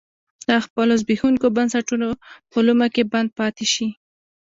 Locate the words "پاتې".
3.39-3.65